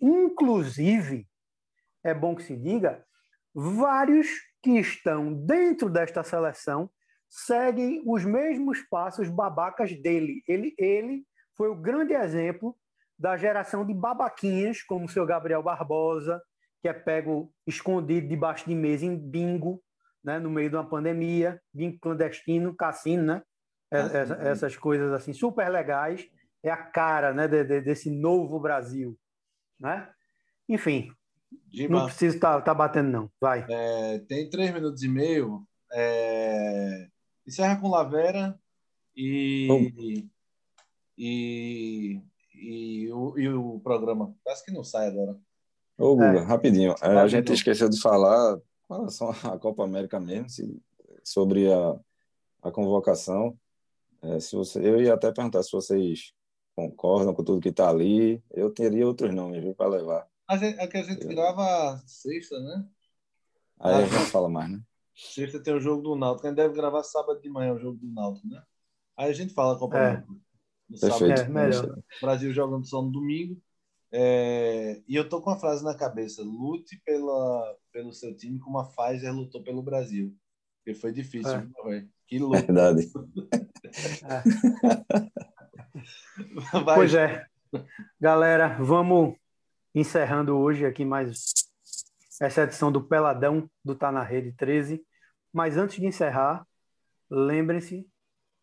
[0.00, 1.26] inclusive,
[2.04, 3.04] é bom que se diga,
[3.54, 4.28] vários
[4.62, 6.90] que estão dentro desta seleção
[7.28, 10.42] seguem os mesmos passos babacas dele.
[10.46, 11.24] Ele, ele
[11.56, 12.76] foi o grande exemplo
[13.18, 16.42] da geração de babaquinhas, como o seu Gabriel Barbosa,
[16.80, 19.82] que é pego escondido debaixo de mesa em bingo,
[20.24, 23.42] né, no meio de uma pandemia, vim clandestino, cassino, né?
[23.90, 26.26] Essas, essas coisas assim super legais
[26.62, 29.18] é a cara, né, de, de, desse novo Brasil,
[29.78, 30.08] né?
[30.66, 31.12] Enfim,
[31.70, 33.66] Giba, não preciso estar tá, tá batendo não, vai.
[33.68, 35.66] É, tem três minutos e meio.
[35.92, 37.08] É,
[37.46, 38.58] encerra com Lavera
[39.14, 39.68] e,
[39.98, 40.28] e,
[41.18, 42.22] e,
[42.54, 44.34] e, o, e o programa.
[44.42, 45.36] Parece que não sai agora.
[45.98, 46.44] Ô, Guga, é.
[46.44, 46.94] rapidinho.
[47.02, 48.58] É, a gente esqueceu de falar
[48.92, 50.82] com relação à Copa América mesmo, se,
[51.24, 51.98] sobre a,
[52.62, 53.58] a convocação.
[54.20, 56.32] É, se você, eu ia até perguntar se vocês
[56.76, 58.42] concordam com tudo que está ali.
[58.50, 60.28] Eu teria outros nomes para levar.
[60.48, 61.28] A gente, é que a gente eu...
[61.28, 62.86] grava sexta, né?
[63.80, 64.80] Aí a gente fala mais, né?
[65.14, 66.46] Sexta tem o jogo do Náutico.
[66.46, 68.62] A gente deve gravar sábado de manhã o jogo do Náutico, né?
[69.16, 70.06] Aí a gente fala a Copa é.
[70.06, 70.28] América.
[70.88, 71.36] No Perfeito.
[71.36, 71.98] Sábado, é, melhor.
[72.20, 73.60] Brasil jogando só no domingo.
[74.14, 78.78] É, e eu tô com a frase na cabeça: lute pela, pelo seu time como
[78.78, 80.36] a Pfizer lutou pelo Brasil.
[80.78, 82.04] Porque foi difícil, É.
[82.26, 82.56] Que louco.
[82.56, 83.10] Verdade.
[86.84, 87.46] Vai, Pois é.
[88.20, 89.34] Galera, vamos
[89.94, 91.52] encerrando hoje aqui mais
[92.40, 95.04] essa edição do Peladão do Tá na Rede 13.
[95.52, 96.66] Mas antes de encerrar,
[97.30, 98.06] lembrem-se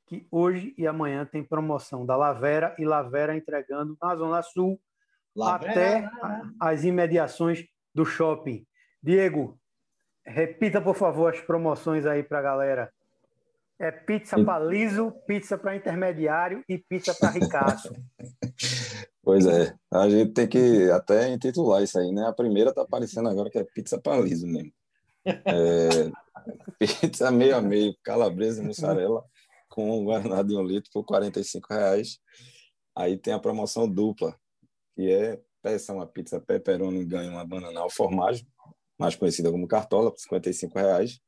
[0.08, 4.80] que hoje e amanhã tem promoção da Lavera e Lavera entregando na Zona Sul
[5.44, 7.64] até a- as imediações
[7.94, 8.66] do shopping.
[9.02, 9.60] Diego,
[10.26, 12.94] repita, por favor, as promoções aí para a galera.
[13.80, 17.94] É pizza para liso, pizza para intermediário e pizza para ricaço.
[19.22, 22.26] Pois é, a gente tem que até intitular isso aí, né?
[22.26, 24.72] A primeira tá aparecendo agora que é pizza palizo mesmo.
[25.24, 26.10] É,
[26.80, 29.24] pizza meio a meio, calabresa e mussarela
[29.68, 32.18] com um guaraná de um litro por 45 reais.
[32.96, 34.36] Aí tem a promoção dupla,
[35.00, 38.45] que é peça uma pizza pepperoni e ganha uma banana ao formagem,
[39.00, 41.22] mais conhecida como cartola, por 55 reais.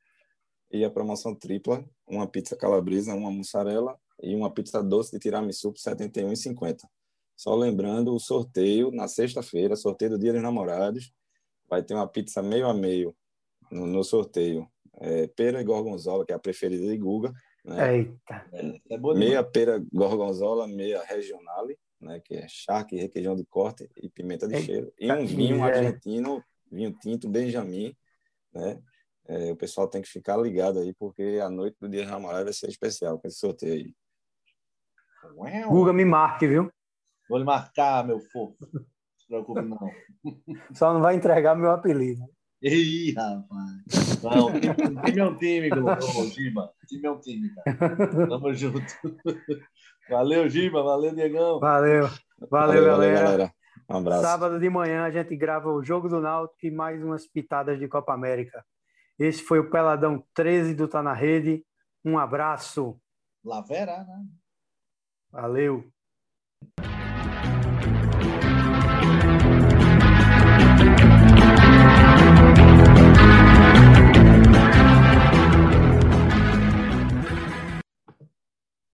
[0.70, 5.72] E a promoção tripla, uma pizza calabresa, uma mussarela e uma pizza doce de tiramisu
[5.72, 6.82] por R$ 71,50.
[7.34, 11.10] Só lembrando o sorteio na sexta-feira, sorteio do Dia dos Namorados,
[11.66, 13.16] vai ter uma pizza meio a meio
[13.70, 14.68] no, no sorteio.
[15.00, 17.32] É, pera e gorgonzola, que é a preferida de Guga,
[17.64, 17.96] né?
[17.96, 18.46] Eita.
[18.52, 19.18] É demais.
[19.18, 24.54] meia pera gorgonzola, meia regionale, né, que é charque, requeijão de corte e pimenta de
[24.54, 25.88] Eita, cheiro, e um vinho miséria.
[25.88, 27.96] argentino, vinho tinto Benjamin,
[28.52, 28.82] né?
[29.28, 32.52] É, o pessoal tem que ficar ligado aí, porque a noite do Dia Namorados vai
[32.52, 33.94] ser especial com esse sorteio aí.
[35.36, 35.70] Uau.
[35.70, 36.70] Guga me marque, viu?
[37.28, 38.56] Vou lhe marcar, meu fofo.
[38.60, 38.84] Não
[39.16, 39.78] se preocupe, não.
[40.74, 42.20] Só não vai entregar meu apelido.
[42.60, 44.22] Ih, rapaz.
[44.22, 44.52] Não,
[45.00, 45.68] time, é um time,
[46.32, 46.72] Giba.
[46.86, 48.28] Time é um time, cara.
[48.28, 48.92] Tamo junto.
[50.08, 50.82] Valeu, Giba.
[50.82, 51.60] Valeu, Diegão.
[51.60, 52.08] Valeu.
[52.50, 53.20] Valeu, valeu galera.
[53.20, 53.54] galera.
[53.88, 54.22] Um abraço.
[54.22, 57.88] Sábado de manhã a gente grava o Jogo do Náutico e mais umas pitadas de
[57.88, 58.64] Copa América.
[59.18, 61.64] Esse foi o Peladão 13 do Tá na Rede.
[62.04, 62.98] Um abraço.
[63.44, 64.24] Lavera né?
[65.30, 65.84] Valeu.